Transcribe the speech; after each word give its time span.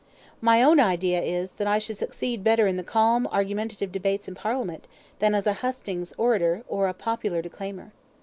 My 0.41 0.63
own 0.63 0.79
idea 0.79 1.21
is, 1.21 1.51
that 1.51 1.67
I 1.67 1.77
should 1.77 1.95
succeed 1.95 2.43
better 2.43 2.65
in 2.65 2.75
the 2.75 2.81
calm 2.83 3.27
argumentative 3.27 3.91
debates 3.91 4.27
in 4.27 4.33
Parliament, 4.33 4.87
than 5.19 5.35
as 5.35 5.45
a 5.45 5.53
hustings 5.61 6.11
orator, 6.17 6.63
or 6.67 6.87
a 6.87 6.93
popular 6.95 7.43
declaimer." 7.43 7.91